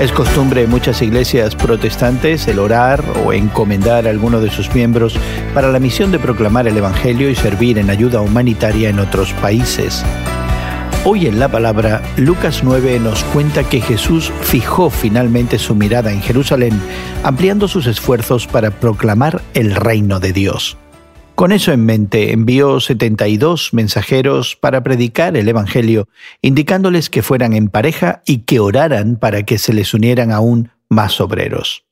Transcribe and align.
Es 0.00 0.10
costumbre 0.10 0.64
en 0.64 0.70
muchas 0.70 1.00
iglesias 1.02 1.54
protestantes 1.54 2.48
el 2.48 2.58
orar 2.58 3.04
o 3.24 3.32
encomendar 3.32 4.06
a 4.06 4.10
alguno 4.10 4.40
de 4.40 4.50
sus 4.50 4.74
miembros 4.74 5.16
para 5.54 5.70
la 5.70 5.78
misión 5.78 6.10
de 6.10 6.18
proclamar 6.18 6.66
el 6.66 6.76
Evangelio 6.76 7.30
y 7.30 7.36
servir 7.36 7.78
en 7.78 7.90
ayuda 7.90 8.20
humanitaria 8.20 8.88
en 8.88 8.98
otros 8.98 9.32
países. 9.34 10.04
Hoy 11.04 11.26
en 11.26 11.38
la 11.38 11.48
palabra, 11.48 12.02
Lucas 12.16 12.62
9 12.64 12.98
nos 12.98 13.22
cuenta 13.24 13.62
que 13.62 13.80
Jesús 13.80 14.32
fijó 14.42 14.90
finalmente 14.90 15.60
su 15.60 15.76
mirada 15.76 16.10
en 16.12 16.22
Jerusalén, 16.22 16.80
ampliando 17.22 17.68
sus 17.68 17.86
esfuerzos 17.86 18.48
para 18.48 18.72
proclamar 18.72 19.42
el 19.54 19.76
reino 19.76 20.18
de 20.18 20.32
Dios. 20.32 20.76
Con 21.34 21.50
eso 21.50 21.72
en 21.72 21.84
mente, 21.84 22.32
envió 22.32 22.78
72 22.78 23.74
mensajeros 23.74 24.54
para 24.54 24.84
predicar 24.84 25.36
el 25.36 25.48
Evangelio, 25.48 26.08
indicándoles 26.42 27.10
que 27.10 27.22
fueran 27.22 27.54
en 27.54 27.68
pareja 27.68 28.22
y 28.24 28.42
que 28.42 28.60
oraran 28.60 29.16
para 29.16 29.42
que 29.42 29.58
se 29.58 29.72
les 29.72 29.94
unieran 29.94 30.30
aún 30.30 30.70
más 30.88 31.20
obreros. 31.20 31.84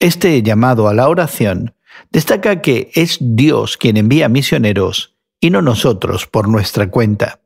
Este 0.00 0.42
llamado 0.42 0.88
a 0.88 0.94
la 0.94 1.08
oración 1.08 1.74
destaca 2.10 2.60
que 2.60 2.90
es 2.94 3.18
Dios 3.20 3.76
quien 3.76 3.96
envía 3.96 4.28
misioneros 4.28 5.14
y 5.40 5.50
no 5.50 5.62
nosotros 5.62 6.26
por 6.26 6.48
nuestra 6.48 6.90
cuenta. 6.90 7.38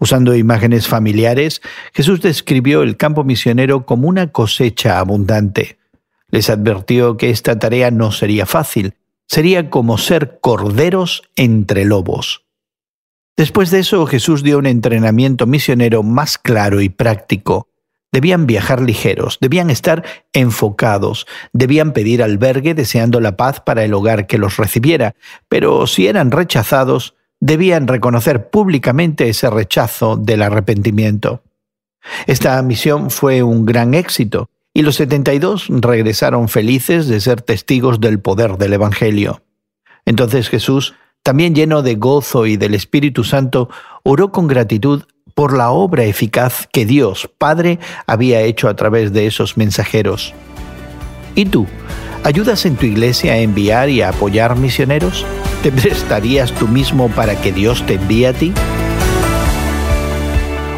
Usando 0.00 0.34
imágenes 0.34 0.88
familiares, 0.88 1.60
Jesús 1.92 2.22
describió 2.22 2.82
el 2.82 2.96
campo 2.96 3.24
misionero 3.24 3.84
como 3.84 4.08
una 4.08 4.32
cosecha 4.32 4.98
abundante. 4.98 5.78
Les 6.30 6.48
advirtió 6.48 7.18
que 7.18 7.28
esta 7.28 7.58
tarea 7.58 7.90
no 7.90 8.10
sería 8.10 8.46
fácil, 8.46 8.94
sería 9.26 9.70
como 9.70 9.98
ser 9.98 10.38
corderos 10.40 11.22
entre 11.36 11.84
lobos. 11.84 12.46
Después 13.36 13.70
de 13.70 13.80
eso 13.80 14.06
Jesús 14.06 14.42
dio 14.42 14.58
un 14.58 14.66
entrenamiento 14.66 15.46
misionero 15.46 16.02
más 16.02 16.38
claro 16.38 16.80
y 16.80 16.88
práctico. 16.88 17.68
Debían 18.12 18.46
viajar 18.46 18.80
ligeros, 18.80 19.36
debían 19.40 19.68
estar 19.68 20.04
enfocados, 20.32 21.26
debían 21.52 21.92
pedir 21.92 22.22
albergue 22.22 22.72
deseando 22.72 23.20
la 23.20 23.36
paz 23.36 23.60
para 23.60 23.84
el 23.84 23.92
hogar 23.92 24.26
que 24.26 24.38
los 24.38 24.56
recibiera, 24.56 25.14
pero 25.48 25.86
si 25.86 26.06
eran 26.06 26.30
rechazados, 26.30 27.14
debían 27.40 27.86
reconocer 27.86 28.48
públicamente 28.48 29.28
ese 29.28 29.50
rechazo 29.50 30.16
del 30.16 30.40
arrepentimiento. 30.40 31.42
Esta 32.26 32.62
misión 32.62 33.10
fue 33.10 33.42
un 33.42 33.66
gran 33.66 33.92
éxito 33.92 34.48
y 34.76 34.82
los 34.82 34.96
72 34.96 35.68
regresaron 35.70 36.50
felices 36.50 37.08
de 37.08 37.18
ser 37.22 37.40
testigos 37.40 37.98
del 37.98 38.20
poder 38.20 38.58
del 38.58 38.74
Evangelio. 38.74 39.42
Entonces 40.04 40.50
Jesús, 40.50 40.92
también 41.22 41.54
lleno 41.54 41.80
de 41.80 41.94
gozo 41.94 42.44
y 42.44 42.58
del 42.58 42.74
Espíritu 42.74 43.24
Santo, 43.24 43.70
oró 44.02 44.32
con 44.32 44.48
gratitud 44.48 45.04
por 45.34 45.56
la 45.56 45.70
obra 45.70 46.04
eficaz 46.04 46.68
que 46.70 46.84
Dios 46.84 47.30
Padre 47.38 47.78
había 48.06 48.42
hecho 48.42 48.68
a 48.68 48.76
través 48.76 49.14
de 49.14 49.26
esos 49.26 49.56
mensajeros. 49.56 50.34
¿Y 51.34 51.46
tú? 51.46 51.66
¿Ayudas 52.22 52.66
en 52.66 52.76
tu 52.76 52.84
iglesia 52.84 53.32
a 53.32 53.38
enviar 53.38 53.88
y 53.88 54.02
a 54.02 54.10
apoyar 54.10 54.56
misioneros? 54.56 55.24
¿Te 55.62 55.72
prestarías 55.72 56.52
tú 56.52 56.68
mismo 56.68 57.08
para 57.08 57.40
que 57.40 57.50
Dios 57.50 57.82
te 57.86 57.94
envíe 57.94 58.26
a 58.26 58.34
ti? 58.34 58.52